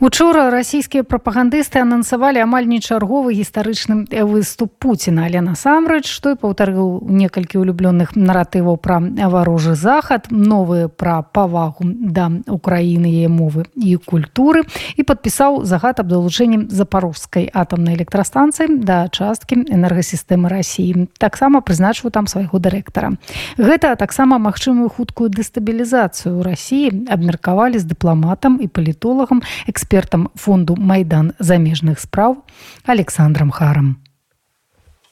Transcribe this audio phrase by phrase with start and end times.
[0.00, 7.02] Учора расійскія прапагандысты анансавалі амаль не чарговы гістарычны выступ Пуціна, але насамрэч, што і паўтарыў
[7.02, 14.62] некалькі улюблёных наратываў пра варожы захад, новыя пра павагу да Украіны яе мовы і культуры
[14.94, 21.10] і падпісаў загад аб далучэннем запарожскай атамнай электрастанцыі да часткі энергасістэмы рассіі.
[21.18, 23.18] Таксама прызначыў там свайго дырэктара.
[23.58, 31.32] Гэта таксама магчымую хуткую дэстабілізацыю рассіі абмеркавалі з дыпламатам і палітолагам эксперт экспертам фонду майдан
[31.38, 32.36] замежных справ
[32.84, 33.96] Александром Харам.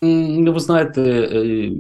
[0.02, 1.01] Ну, ви знаєте,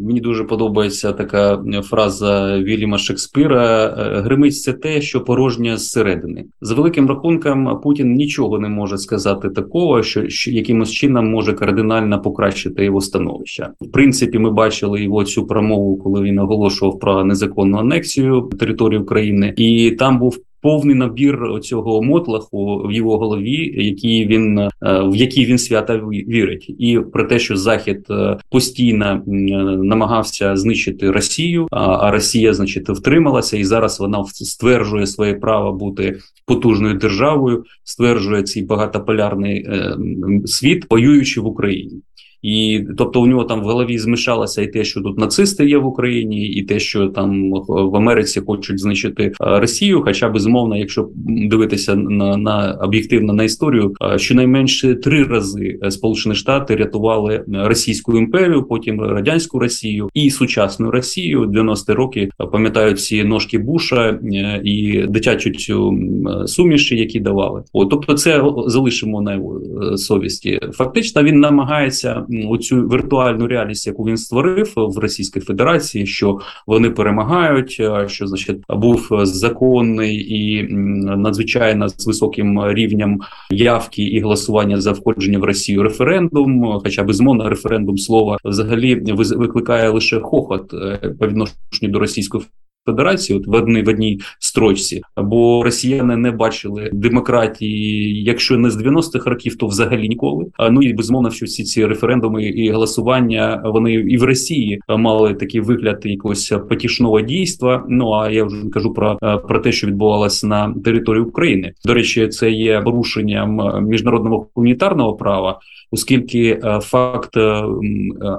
[0.02, 6.44] мені дуже подобається така фраза Вільяма Шекспіра: Гримить це те, що порожнє зсередини.
[6.60, 12.22] За великим рахунком, Путін нічого не може сказати такого, що, що якимось чином може кардинально
[12.22, 13.68] покращити його становище.
[13.80, 19.54] В принципі, ми бачили його цю промову, коли він оголошував про незаконну анексію території України,
[19.56, 25.46] і там був повний набір цього мотлаху в його голові, який він е, в який
[25.46, 29.22] він свята вірить, і про те, що Захід е, постійно
[29.82, 36.94] намагався знищити Росію, а Росія, значить, втрималася, і зараз вона стверджує своє право бути потужною
[36.94, 39.96] державою, стверджує цей багатополярний е,
[40.44, 42.02] світ, воюючи в Україні.
[42.46, 45.86] І тобто у нього там в голові змішалося і те, що тут нацисти є в
[45.86, 50.02] Україні, і те, що там в Америці хочуть знищити е, Росію.
[50.02, 51.08] Хоча безумовно, якщо
[51.50, 58.62] дивитися на на об'єктивно на історію, е, щонайменше три рази Сполучені Штати рятували Російську імперію,
[58.62, 61.44] потім радянську Росію і сучасну Росію.
[61.44, 65.98] 90-ті роки пам'ятають ці ножки Буша е, і дитячу цю
[66.46, 67.62] суміші, які давали.
[67.72, 69.40] О, тобто, це залишимо на
[69.96, 70.60] совісті.
[70.72, 77.82] Фактично він намагається оцю віртуальну реальність, яку він створив в Російській Федерації, що вони перемагають,
[78.06, 80.68] що значить був законний і
[81.16, 83.20] надзвичайно з високим рівнем
[83.50, 86.80] явки і голосування за входження в Росію референдум.
[86.82, 88.94] Хоча безумовно референдум слова взагалі
[89.36, 92.44] викликає лише хохот е, по відношенню до Російської
[92.86, 98.76] Федерації, от в одній в одній строчці, бо росіяни не бачили демократії, якщо не з
[98.76, 100.46] 90-х років, то взагалі ніколи.
[100.56, 105.34] А ну і безумовно, що всі ці референдуми і голосування вони і в Росії мали
[105.34, 107.84] такий вигляд якогось потішного дійства.
[107.88, 111.72] Ну а я вже кажу про, про те, що відбувалося на території України.
[111.84, 115.60] До речі, це є порушенням міжнародного гуманітарного права
[115.90, 117.64] оскільки е, факт е, е,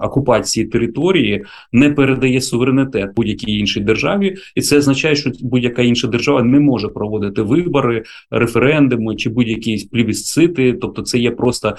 [0.04, 6.44] окупації території не передає суверенітет будь-якій іншій державі, і це означає, що будь-яка інша держава
[6.44, 10.74] не може проводити вибори, референдуми чи будь-які плібісцити.
[10.74, 11.76] Тобто, це є просто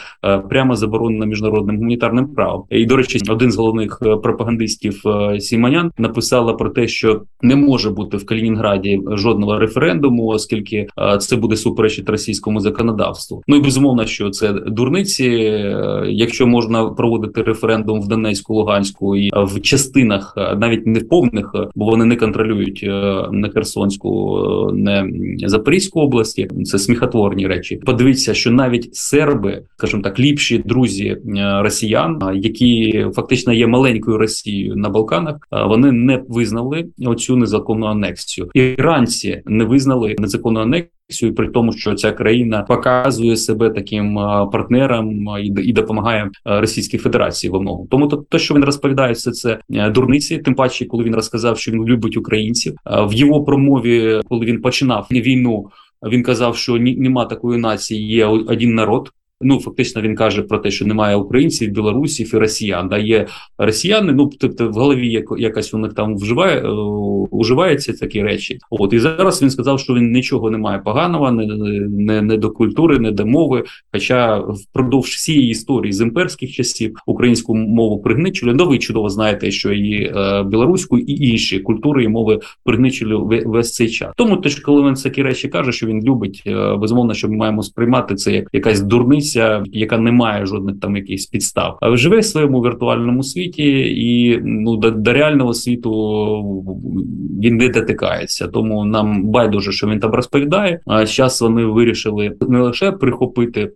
[0.50, 2.64] прямо заборонено міжнародним гуманітарним правом.
[2.70, 5.02] І до речі, один з головних пропагандистів
[5.38, 10.86] Сіманян написала про те, що не може бути в Калінінграді жодного референдуму, оскільки
[11.20, 13.42] це буде суперечити російському законодавству.
[13.48, 15.24] Ну і безумовно, що це дурниці
[16.06, 21.84] якщо можна проводити референдум в Донецьку, Луганську і в частинах, навіть не в повних, бо
[21.84, 22.47] вони не контролюють
[22.82, 25.08] е, не Херсонську, е, не
[25.48, 26.48] Запорізьку області.
[26.64, 27.76] Це сміхотворні речі.
[27.76, 31.18] Подивіться, що навіть серби, скажімо так, ліпші друзі е,
[31.62, 35.36] росіян, які фактично є маленькою Росією на Балканах,
[35.68, 38.50] вони не визнали оцю незаконну анексію.
[38.54, 40.97] Іранці не визнали незаконну анексію
[41.36, 44.14] при тому, що ця країна показує себе таким
[44.52, 45.28] партнером
[45.64, 47.88] і допомагає Російській Федерації в многому.
[47.90, 50.38] Тому то, що він розповідає, все це е, дурниці.
[50.38, 55.06] Тим паче, коли він розказав, що він любить українців в його промові, коли він починав
[55.10, 55.70] війну.
[56.02, 59.10] Він казав, що ні, нема такої нації, є один народ.
[59.40, 62.88] Ну фактично він каже про те, що немає українців, білорусів і росіян.
[62.88, 63.26] Да є
[63.58, 64.12] росіяни.
[64.12, 66.68] Ну тобто в голові як, якась у них там вживає е,
[67.30, 68.58] уживаються такі речі.
[68.70, 71.46] От і зараз він сказав, що він нічого не має поганого, не,
[71.88, 73.64] не, не до культури, не до мови.
[73.92, 78.54] Хоча впродовж всієї історії з імперських часів українську мову пригничили.
[78.54, 83.74] Ну ви чудово знаєте, що і е, білоруську, і інші культури і мови пригничили весь
[83.74, 84.12] цей час.
[84.16, 87.62] Тому теж, коли він такі речі каже, що він любить е, безумовно, що ми маємо
[87.62, 92.18] сприймати це як якась дурниця одиниця, яка не має жодних там якихось підстав, а живе
[92.18, 93.64] в своєму віртуальному світі,
[93.96, 95.90] і ну до, до реального світу
[97.42, 98.48] він не дотикається.
[98.48, 100.80] Тому нам байдуже, що він там розповідає.
[100.86, 103.72] А зараз вони вирішили не лише прихопити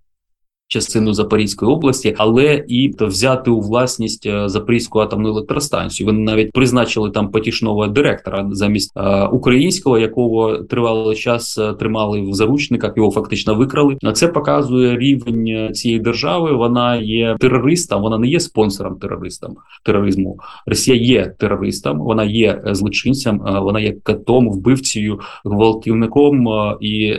[0.72, 6.06] частину Запорізької області, але і взяти у власність е, Запорізьку атомну електростанцію.
[6.06, 12.32] Вони навіть призначили там потішного директора замість е, українського, якого тривалий час е, тримали в
[12.32, 12.92] заручниках.
[12.96, 13.96] Його фактично викрали.
[14.02, 16.52] На Це показує рівень цієї держави.
[16.52, 19.54] Вона є терористом, вона не є спонсором терористам
[19.84, 20.38] тероризму.
[20.66, 26.48] Росія є терористом, вона є злочинцем, вона є катом, вбивцею, гвалтівником
[26.80, 27.16] і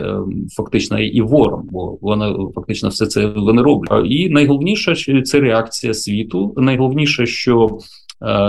[0.56, 4.06] фактично і вором, бо вона фактично все це вони роблять.
[4.06, 6.54] І найголовніше це реакція світу.
[6.56, 7.78] Найголовніше, що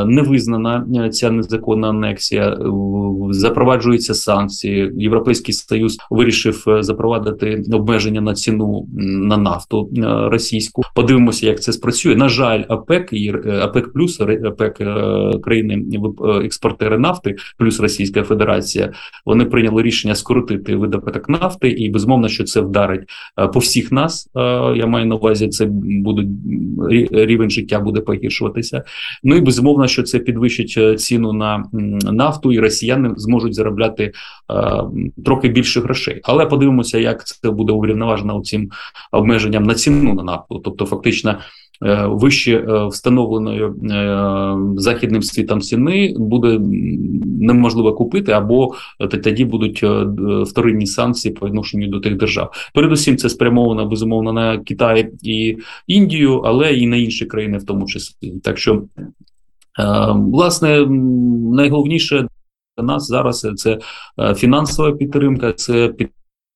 [0.06, 2.58] не визнана е, ця незаконна анексія, е,
[3.30, 4.92] запроваджуються санкції.
[4.98, 9.90] Європейський союз вирішив запровадити обмеження на ціну на нафту
[10.32, 10.82] російську.
[10.96, 12.16] Подивимося, як це спрацює.
[12.16, 14.82] На жаль, АПЕК і АПЕК плюс АПЕК
[15.44, 15.86] країни
[16.44, 18.92] експортери нафти, плюс Російська Федерація.
[19.26, 23.02] Вони прийняли рішення скоротити видобуток нафти, і безумовно, що це вдарить
[23.54, 24.30] по всіх нас.
[24.76, 26.28] Я маю на увазі, це будуть
[27.12, 28.84] рівень життя буде погіршуватися.
[29.24, 31.64] Ну і безумовно, безумовно, що це підвищить е, ціну на
[32.12, 34.14] нафту, і росіяни зможуть заробляти е,
[35.26, 36.20] трохи більше грошей.
[36.24, 38.70] Але подивимося, як це буде урівноважено цим
[39.12, 41.38] обмеженням на ціну на нафту, тобто фактично.
[41.84, 43.70] Е, вище встановленої
[44.78, 46.60] західним світом ціни буде
[47.42, 48.74] неможливо купити, або
[49.24, 49.84] тоді будуть
[50.48, 52.52] вторинні санкції по відношенню до тих держав.
[52.74, 55.58] Передусім, це спрямовано безумовно на Китай і
[55.88, 58.34] Індію, але і на інші країни, в тому числі.
[58.44, 58.84] Так що
[60.16, 60.86] власне,
[61.52, 62.28] найголовніше
[62.78, 63.80] для нас зараз це
[64.20, 65.94] е, фінансова підтримка, це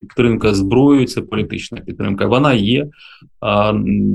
[0.01, 2.25] підтримка зброєю, це політична підтримка.
[2.25, 2.88] Вона є.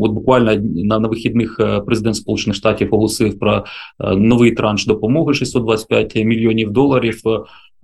[0.01, 3.65] От буквально на на вихідних е, президент Сполучених Штатів оголосив про
[3.99, 7.21] новий транш допомоги 625 мільйонів доларів.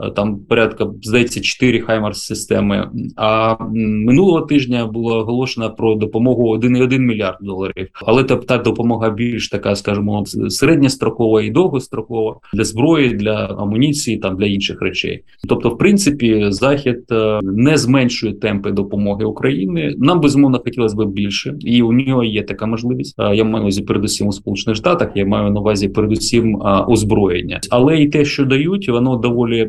[0.02, 2.90] Е, там порядка здається 4 хаймарс системи.
[3.16, 7.88] А минулого тижня було оголошено про допомогу 1,1 мільярд доларів.
[8.06, 14.36] Але та, та допомога більш така, скажімо, середньострокова і довгострокова для зброї, для амуніції, там
[14.36, 15.22] для інших речей.
[15.48, 19.94] Тобто, в принципі, захід е, не зменшує темпи допомоги України.
[19.98, 23.14] Нам безумовно хотілося б більше, і у нього є така можливість.
[23.18, 25.10] Е, я маю на увазі передусім у сполучених штатах.
[25.14, 29.68] Я маю на увазі передусім озброєння, але і те, що дають, воно доволі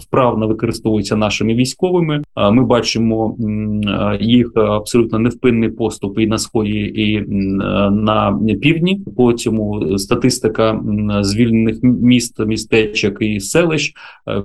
[0.00, 2.22] вправно використовуються нашими військовими.
[2.52, 3.36] Ми бачимо
[4.20, 7.20] їх абсолютно невпинний поступ і на сході, і
[7.90, 9.00] на півдні.
[9.16, 10.80] По цьому статистика
[11.20, 13.94] звільнених міст, містечок і селищ
[14.28, 14.42] е,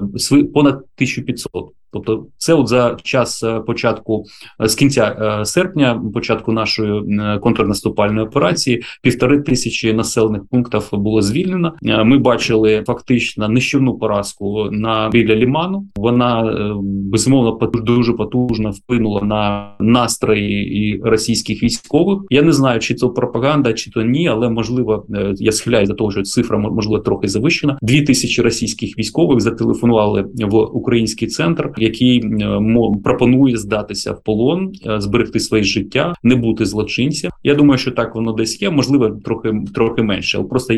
[0.53, 1.71] понад 1500.
[1.93, 4.23] Тобто, це от за час е, початку
[4.63, 7.03] е, з кінця е, серпня, початку нашої
[7.39, 11.73] контрнаступальної операції, півтори тисячі населених пунктів було звільнено.
[11.81, 15.85] Ми бачили фактично нищівну поразку на біля ліману.
[15.95, 22.19] Вона безумовно дуже потужно вплинула на настрої і російських військових.
[22.29, 25.05] Я не знаю, чи це пропаганда, чи то ні, але можливо
[25.35, 27.77] я схиляю за того, що цифра можливо трохи завищена.
[27.81, 32.61] Дві тисячі російських військових зателефонували в український центр який е,
[33.03, 37.31] пропонує здатися в полон, е, зберегти своє життя, не бути злочинцем.
[37.43, 38.69] Я думаю, що так воно десь є.
[38.69, 40.37] Можливо, трохи трохи менше.
[40.37, 40.73] Але просто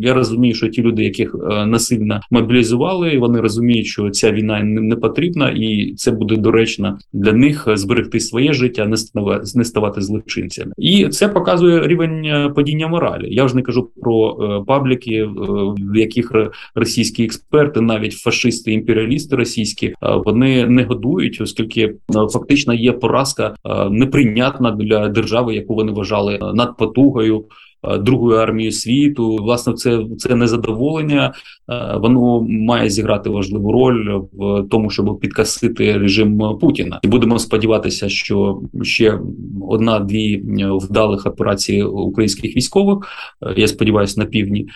[0.00, 4.96] я розумію, що ті люди, яких е, насильно мобілізували, вони розуміють, що ця війна не
[4.96, 10.72] потрібна, і це буде доречно для них зберегти своє життя, не ставати, не ставати злочинцями.
[10.78, 13.34] І це показує рівень падіння моралі.
[13.34, 14.34] Я вже не кажу про
[14.66, 15.28] пабліки,
[15.78, 16.32] в яких
[16.74, 19.94] російські експерти, навіть фашисти, імперіалісти російські,
[20.24, 25.92] вони вони не годують, оскільки е, фактично є поразка е, неприйнятна для держави, яку вони
[25.92, 27.44] вважали е, над потугою.
[28.00, 31.32] Другою армією світу, власне, це це незадоволення.
[31.96, 38.60] Воно має зіграти важливу роль в тому, щоб підкасити режим Путіна, і будемо сподіватися, що
[38.82, 39.18] ще
[39.68, 42.98] одна-дві вдалих операції українських військових.
[43.56, 44.66] Я сподіваюся, на півдні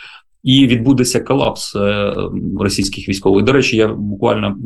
[0.43, 2.15] і відбудеться колапс е,
[2.61, 3.45] російських військових.
[3.45, 4.57] До речі, я буквально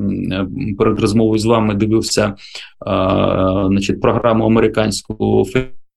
[0.79, 2.35] перед розмовою з вами дивився
[3.67, 5.47] значить, програму американську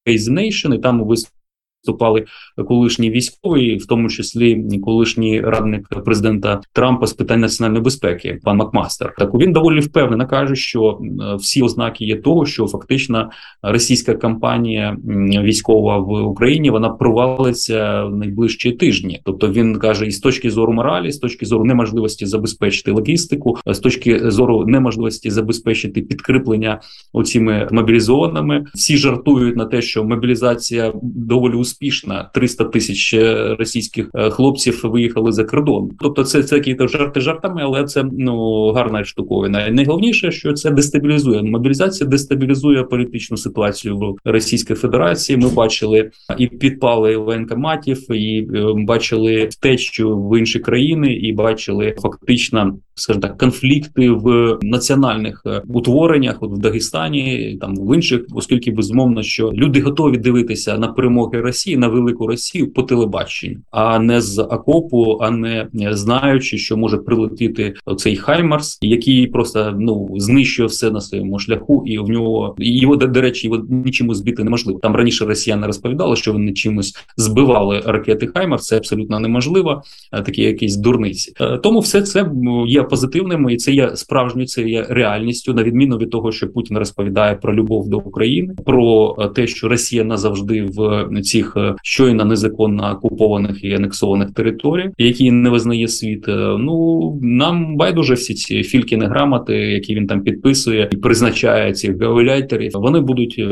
[0.07, 1.38] Face Nation, і там виступили
[1.83, 2.25] виступали
[2.67, 9.13] колишні військові, в тому числі колишній радник президента Трампа з питань національної безпеки, пан Макмастер.
[9.17, 10.99] Так він доволі впевнено каже, що
[11.39, 13.29] всі ознаки є того, що фактично
[13.61, 14.97] російська кампанія
[15.43, 19.21] військова в Україні вона провалиться в найближчі тижні.
[19.25, 23.79] Тобто він каже, і з точки зору моралі, з точки зору неможливості забезпечити логістику, з
[23.79, 26.81] точки зору неможливості забезпечити підкріплення
[27.13, 28.65] оціми мобілізованими.
[28.73, 32.29] Всі жартують на те, що мобілізація доволі успішна.
[32.33, 33.15] 300 тисяч
[33.59, 35.89] російських хлопців виїхали за кордон.
[35.99, 39.69] Тобто, це це такі жарти жартами, але це ну гарна штуковина.
[39.69, 45.37] Найголовніше, що це дестабілізує мобілізація, дестабілізує політичну ситуацію в Російській Федерації.
[45.37, 48.47] Ми бачили і підпали воєнкоматів, і
[48.87, 56.37] бачили втечу в інші країни, і бачили фактично скажімо так, конфлікти в національних е, утвореннях,
[56.41, 61.58] от в Дагестані, там в інших, оскільки безумовно, що люди готові дивитися на перемоги Росії
[61.67, 67.73] на велику Росію по телебаченню, а не з окопу, а не знаючи, що може прилетіти
[67.97, 73.21] цей Хаймарс, який просто ну знищує все на своєму шляху, і в нього його до
[73.21, 74.79] речі, його нічим збити неможливо.
[74.79, 78.65] Там раніше росіяни розповідали, що вони чимось збивали ракети Хаймарс.
[78.65, 81.33] Це абсолютно неможливо, такі якісь дурниці.
[81.41, 82.31] Е, тому все це
[82.67, 86.77] є позитивними, і це є справжньою, це є реальністю, на відміну від того, що Путін
[86.77, 92.25] розповідає про любов до України, про е, те, що Росія назавжди в цих е, щойно
[92.25, 96.27] незаконно окупованих і анексованих територіях, які не визнає світ.
[96.27, 102.01] Е, ну нам байдуже всі ці фількіни грамоти, які він там підписує і призначає цих
[102.01, 103.43] гауляйтерів, вони будуть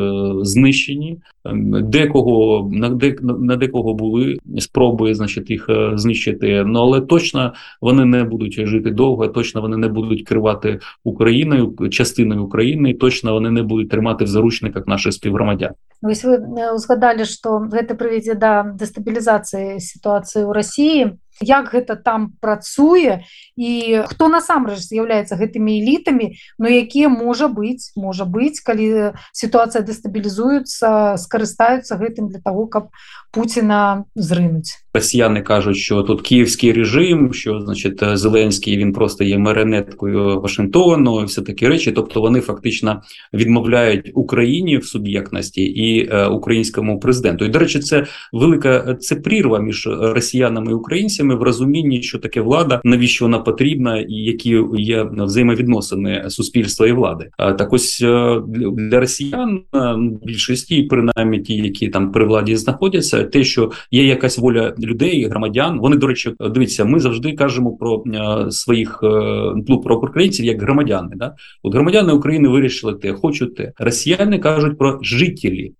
[0.41, 1.17] знищені.
[1.45, 6.63] Ем, декого на де на декого були спроби, значить, їх знищити.
[6.67, 12.43] Ну але точно вони не будуть жити довго точно вони не будуть керувати Україною, частиною
[12.43, 15.71] України, точно вони не будуть тримати в заручниках наших співгромадян.
[16.01, 16.37] Вось вы
[16.75, 21.02] узгадалі, што гэта прывядзе да дэстабілізацыі сітуацыі ў Росіі
[21.40, 23.24] як гэта там працуе
[23.56, 31.16] і хто насамрэч з'яўляецца гэтымі элітамі но якія можа быць можа быць калі сітуацыя дэстабілізуецца
[31.18, 32.92] скарыстаюцца гэтым для того каб
[33.32, 40.40] Путіна зринуть Росіяни кажуть, що тут київський режим, що значить Зеленський він просто є марионеткою
[40.40, 41.92] Вашингтону, і все такі речі.
[41.92, 43.02] Тобто вони фактично
[43.34, 47.44] відмовляють Україні в суб'єктності і е, українському президенту.
[47.44, 52.41] І до речі, це велика це прірва між росіянами і українцями в розумінні, що таке
[52.41, 57.29] влада, навіщо вона потрібна, і які є взаємовідносини суспільства і влади.
[57.37, 58.41] Так ось е,
[58.73, 64.37] для росіян е, більшості, принаймні ті, які там при владі знаходяться, те, що є якась
[64.37, 65.79] воля людей, громадян.
[65.79, 68.99] Вони до речі, дивіться, ми завжди кажемо про е, своїх
[69.67, 71.09] ну, про українців як громадяни.
[71.15, 73.71] Да, от громадяни України вирішили те, хочуть те.
[73.77, 75.73] Росіяни кажуть про жителі.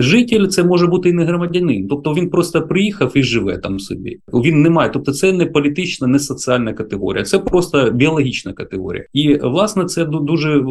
[0.00, 4.18] Житель це може бути і не громадянин, тобто він просто приїхав і живе там собі.
[4.32, 9.04] Він не має, тобто це не політична, не соціальна категорія, це просто біологічна категорія.
[9.12, 10.64] І власне це дуже е,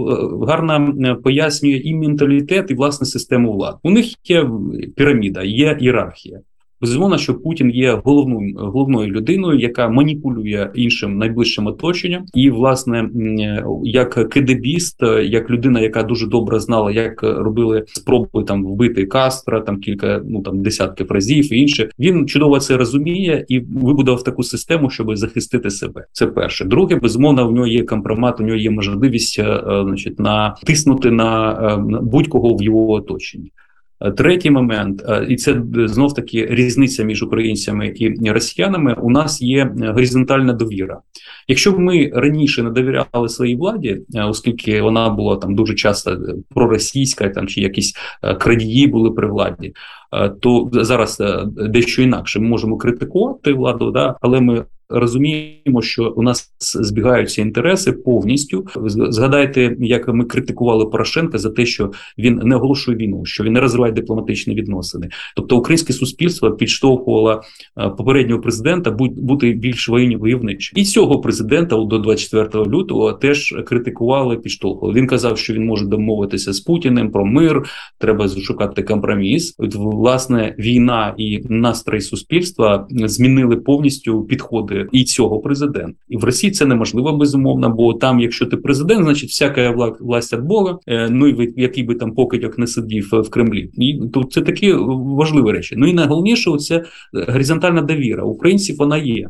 [0.48, 3.78] гарно е, пояснює і менталітет, і власне систему влади.
[3.84, 4.50] У них є
[4.96, 6.40] піраміда, є ієрархія.
[6.82, 13.10] Безумовно, що Путін є головною головною людиною, яка маніпулює іншим найближчим оточенням, і власне
[13.84, 19.80] як кедебіст, як людина, яка дуже добре знала, як робили спроби там вбити Кастра, там
[19.80, 21.90] кілька ну там десятків разів і інше.
[22.00, 26.06] Він чудово це розуміє і вибудував таку систему, щоб захистити себе.
[26.12, 26.66] Це перше.
[26.66, 32.00] Друге, безумовно, в нього є компромат, у нього є можливість, е, значить, натиснути на е,
[32.02, 33.52] будь-кого в його оточенні.
[34.01, 38.94] Е, третій момент, е, і це знов таки різниця між українцями і росіянами.
[38.94, 41.01] У нас є горизонтальна довіра.
[41.48, 46.18] Якщо б ми раніше не довіряли своїй владі, е, оскільки вона була там дуже часто
[46.50, 47.94] проросійська, там чи якісь
[48.39, 49.74] крадії були при владі,
[50.39, 56.51] то зараз дещо інакше ми можемо критикувати владу, да, але ми розуміємо, що у нас
[56.60, 58.66] збігаються інтереси повністю.
[58.86, 63.60] Згадайте, як ми критикували Порошенка за те, що він не оголошує війну, що він не
[63.60, 65.10] розвиває дипломатичні відносини.
[65.36, 67.42] Тобто, українське суспільство підштовхувало
[67.77, 70.80] е, попереднього президента бути більш войовничим.
[70.82, 75.00] і цього президента до 24 лютого теж критикували, підштовхували.
[75.00, 77.63] Він казав, що він може домовитися з Путіним про мир.
[77.98, 79.56] Треба шукати компроміс.
[79.58, 85.91] От, власне, війна і настрої суспільства змінили повністю підходи і цього президента.
[86.08, 90.41] І в Росії це неможливо безумовно, бо там, якщо ти президент, значить всяка власть від
[90.41, 93.70] Бога, е, ну і який би там покидьок не сидів в Кремлі.
[93.74, 94.74] І то це такі
[95.17, 95.75] важливі речі.
[95.77, 98.24] Ну і найголовніше це горизонтальна довіра.
[98.24, 99.29] Українців вона є.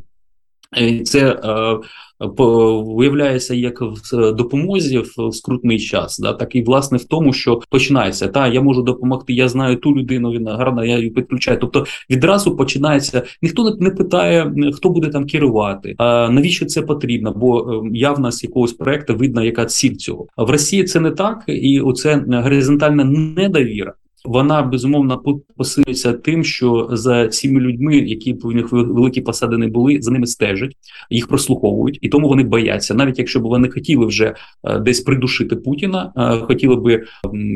[1.05, 1.77] Це е,
[2.19, 8.27] виявляється як в допомозі в скрутний час, да так і власне в тому, що починається
[8.27, 9.33] та я можу допомогти.
[9.33, 10.31] Я знаю ту людину.
[10.31, 11.57] Він гарна, я її підключаю.
[11.61, 13.23] Тобто відразу починається.
[13.41, 15.95] Ніхто не питає, хто буде там керувати.
[15.97, 17.33] А навіщо це потрібно?
[17.35, 20.27] Бо ем, явно з якогось проекту видно, яка ціль цього.
[20.37, 23.93] В Росії це не так, і оце горизонтальна недовіра
[24.25, 25.23] Вона безумовно
[25.57, 30.27] посилюється тим, що за цими людьми, які в них великі посади не були, за ними
[30.27, 30.75] стежать,
[31.09, 35.55] їх прослуховують, і тому вони бояться, навіть якщо б вони хотіли вже е, десь придушити
[35.55, 37.03] Путіна, е, хотіли би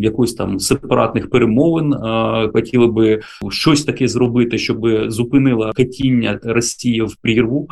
[0.01, 7.15] якоїсь там сепаратних перемовин, е, хотіли би щось таке зробити, щоб зупинила катіння Росії в
[7.21, 7.67] прірву.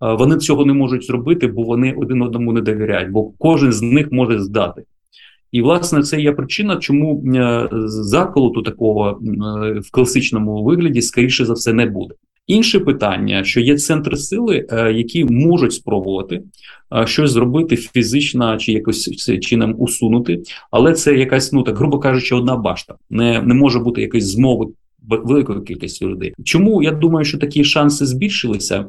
[0.00, 4.12] Вони цього не можуть зробити, бо вони один одному не довіряють, бо кожен з них
[4.12, 4.82] може здати.
[5.52, 11.52] І, власне, це є причина, чому е, заколоту такого е, в класичному вигляді, скоріше за
[11.52, 12.14] все, не буде.
[12.46, 16.42] Інше питання, що є центри сили, е, які можуть спробувати
[17.04, 22.56] щось зробити фізично чи якось чином усунути, але це якась, ну так грубо кажучи, одна
[22.56, 22.94] башта.
[23.10, 24.66] Не не може бути якоїсь змови
[25.08, 26.34] великою кількістю людей.
[26.44, 28.86] Чому я думаю, що такі шанси збільшилися?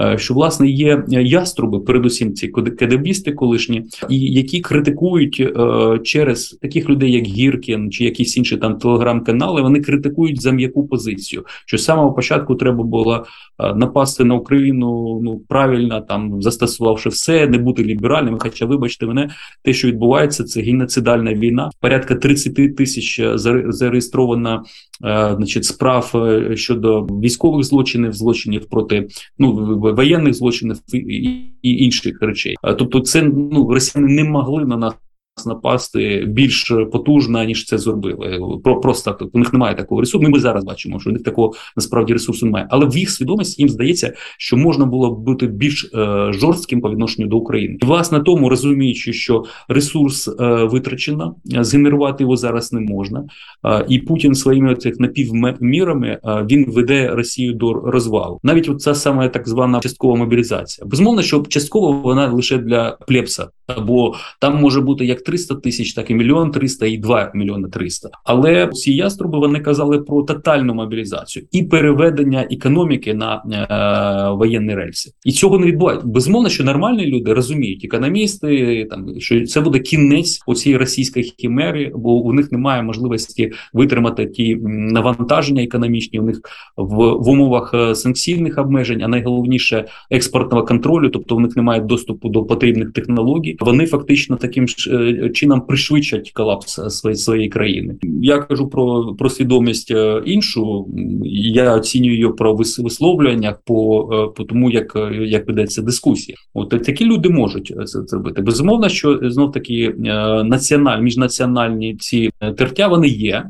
[0.00, 6.88] Е, що власне є яструби, передусім ці кедебісти колишні, і які критикують е, через таких
[6.88, 9.62] людей, як Гіркін чи якісь інші там телеграм-канали.
[9.62, 11.44] Вони критикують за м'яку позицію.
[11.66, 13.24] Що з самого початку треба було
[13.58, 18.38] е, напасти на Україну ну правильно там застосувавши все, не бути ліберальним.
[18.38, 19.30] Хоча, вибачте, мене
[19.62, 21.70] те, що відбувається, це геноцидальна війна.
[21.80, 23.20] Порядка 30 тисяч
[23.68, 24.62] зареєстрована
[25.00, 29.08] значить, значить, справ е, щодо військових злочинів, злочинів проти
[29.38, 32.56] ну воєнних злочинів і, інших речей.
[32.78, 34.94] Тобто, це ну росіяни не могли на нас
[35.46, 38.40] напасти більш потужна, ніж це зробили.
[38.64, 40.30] Про просто у них немає такого ресурсу.
[40.30, 42.66] Ми зараз бачимо, що у них такого насправді ресурсу немає.
[42.70, 46.90] Але в їх свідомості їм здається, що можна було б бути більш е, жорстким по
[46.90, 47.78] відношенню до України.
[47.82, 53.24] І, власне, тому розуміючи, що ресурс е, витрачено, згенерувати його зараз не можна.
[53.64, 58.40] Е, і Путін своїми цих напівмірами е, він веде Росію до розвалу.
[58.42, 60.86] Навіть от ця саме так звана часткова мобілізація.
[60.86, 66.10] Безумовно, що частково вона лише для плепса, або там може бути як 300 тисяч, так
[66.10, 68.08] і мільйон 300 і 2 мільйони 300.
[68.24, 75.10] Але ці яструби вони казали про тотальну мобілізацію і переведення економіки на е, воєнні рельси.
[75.24, 76.06] І цього не відбувається.
[76.06, 82.10] Безумовно, що нормальні люди розуміють, економісти там що це буде кінець оцієї російської хімери, бо
[82.10, 86.20] у них немає можливості витримати ті навантаження економічні.
[86.20, 86.40] У них
[86.76, 92.28] в, в умовах е, санкційних обмежень, а найголовніше експортного контролю, тобто у них немає доступу
[92.28, 93.55] до потрібних технологій.
[93.60, 97.94] Вони фактично таким е, чином пришвидшать колапс своєї своєї країни.
[98.22, 100.88] Я кажу про про свідомість е, іншу.
[101.52, 106.36] Я оцінюю її про висловлюваннях по е, по тому, як як ведеться дискусія.
[106.54, 108.42] От такі люди можуть це зробити.
[108.42, 109.94] Безумовно, що знов таки
[110.44, 113.44] національні міжнаціональні ці тертя вони є.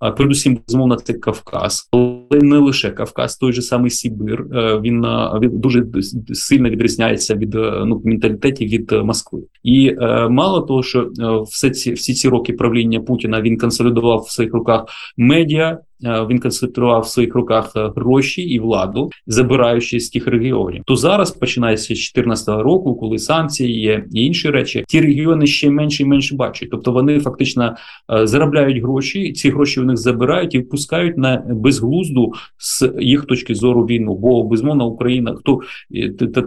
[0.00, 4.46] Передусім, безумовно, це Кавказ, але не лише Кавказ, той же самий Сібир.
[4.54, 5.06] Е, він
[5.42, 5.86] він дуже
[6.32, 9.40] сильно відрізняється від е, ну менталітетів від е, Москви.
[9.62, 9.94] І
[10.30, 11.10] мало того, що
[11.48, 14.84] все ці всі ці роки правління Путіна він консолідував в своїх руках
[15.16, 20.82] медіа, Е, він концентрував в своїх руках е, гроші і владу, забираючи з тих регіонів.
[20.86, 25.70] То зараз починається з 2014 року, коли санкції є і інші речі, ті регіони ще
[25.70, 26.68] менше і менше бачать.
[26.70, 27.76] Тобто вони фактично
[28.12, 33.54] е, заробляють гроші, ці гроші в них забирають і впускають на безглузду з їх точки
[33.54, 34.14] зору війну.
[34.14, 35.60] Бо безмовно Україна хто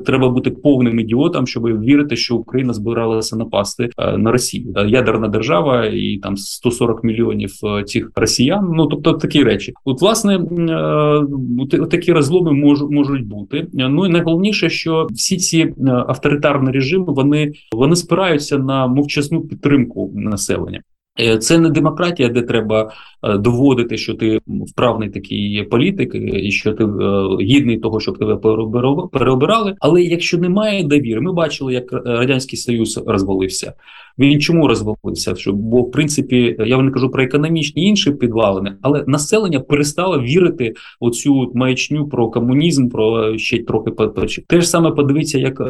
[0.05, 4.73] треба бути повним ідіотом, щоб вірити, що Україна збиралася напасти на Росію.
[4.87, 7.51] Ядерна держава і там 140 мільйонів
[7.85, 8.69] цих росіян.
[8.73, 9.73] Ну тобто такі речі.
[9.85, 10.35] От, власне,
[11.73, 13.67] е, такі розломи можуть можуть бути.
[13.73, 20.11] Ну і найголовніше, що всі ці е, авторитарні режими вони вони спираються на мовчасну підтримку
[20.15, 20.81] населення.
[21.19, 22.91] Е, це не демократія, де треба
[23.23, 26.85] доводити, що ти вправний такий політик, і що ти
[27.41, 28.35] гідний того, щоб тебе
[29.11, 29.75] переобирали.
[29.79, 33.73] Але якщо немає довіри, ми бачили, як радянський союз розвалився.
[34.19, 35.35] Він чому розвалився?
[35.35, 40.73] Що бо в принципі я не кажу про економічні інші підвалини, але населення перестало вірити
[40.99, 43.91] оцю маячню про комунізм, про ще трохи
[44.47, 45.65] Те ж саме подивіться, як е,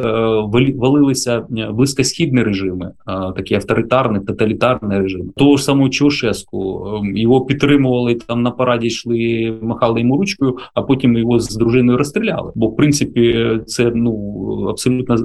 [0.76, 5.30] валилися е, близькосхідні режими, е, такі авторитарні, тоталітарні режими.
[5.36, 6.88] Того ж самого Чушеску.
[7.14, 12.52] його підтримували там на параді, йшли, махали йому ручкою, а потім його з дружиною розстріляли.
[12.54, 15.16] Бо в принципі це ну абсолютно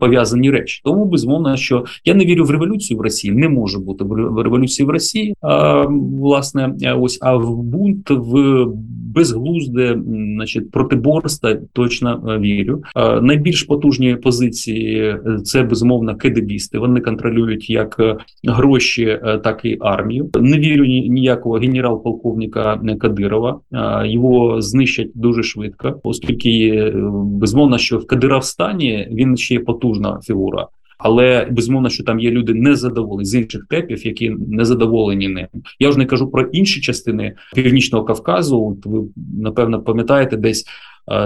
[0.00, 0.80] пов'язані речі.
[0.84, 4.86] Тому безумовно, що я не вірю в революцію в Росії не може бути в революції
[4.86, 5.34] в Росії.
[5.40, 5.84] А,
[6.20, 8.66] Власне, ось а в бунт в
[9.14, 9.98] безглузде,
[10.34, 12.82] значить, протиборства точно е, вірю.
[13.22, 16.78] Найбільш потужні позиції е, це безумовно кедебісти.
[16.78, 20.30] Вони контролюють як е, гроші, так і армію.
[20.40, 23.60] Не вірю ніякого генерал-полковника Кадирова.
[24.04, 30.66] Його знищать дуже швидко, оскільки безумовно, що в Кадировстані він ще потужна фігура.
[30.98, 35.46] Але безумовно, що там є люди незадоволені з інших тепів, які незадоволені ним.
[35.78, 38.78] Я вже не кажу про інші частини північного Кавказу.
[38.84, 39.00] Ви
[39.42, 40.64] напевно пам'ятаєте десь.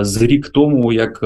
[0.00, 1.18] З рік тому, як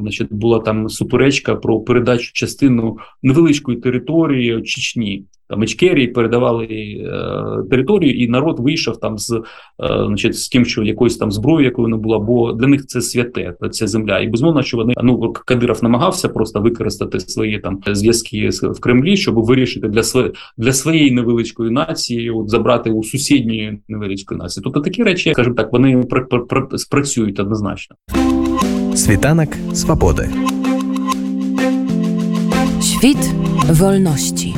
[0.00, 8.14] значить, була там суперечка про передачу частину невеличкої території Чечні, там Ічкерії передавали е, територію,
[8.14, 9.40] і народ вийшов там з е,
[10.06, 13.54] значить, з тим, що якоюсь там зброєю, якою не була, бо для них це святе,
[13.70, 14.18] ця земля.
[14.20, 19.44] І безумовно, що вони ну Кадиров намагався просто використати свої там зв'язки в Кремлі, щоб
[19.44, 24.64] вирішити для своє, для своєї невеличкої нації, от забрати у сусідньої невеличкої нації.
[24.64, 27.96] Тобто такі речі, скажімо так, вони пр пр пр спрацюють однозначно.
[28.94, 30.28] Світанок свободи.
[32.80, 33.34] Świt
[33.80, 34.54] wolności.